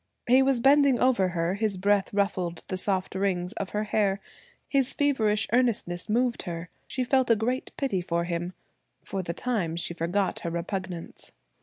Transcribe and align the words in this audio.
He 0.27 0.41
was 0.41 0.61
bending 0.61 0.99
over 0.99 1.27
her, 1.27 1.53
his 1.53 1.77
breath 1.77 2.11
ruffled 2.11 2.63
the 2.69 2.75
soft 2.75 3.13
rings 3.13 3.53
of 3.53 3.69
her 3.69 3.83
hair. 3.83 4.19
His 4.67 4.93
feverish 4.93 5.45
earnestness 5.53 6.09
moved 6.09 6.41
her. 6.41 6.71
She 6.87 7.03
felt 7.03 7.29
a 7.29 7.35
great 7.35 7.69
pity 7.77 8.01
for 8.01 8.23
him. 8.23 8.53
For 9.03 9.21
the 9.21 9.35
time 9.35 9.75
she 9.75 9.93
forgot 9.93 10.39
her 10.39 10.49
repugnance. 10.49 11.31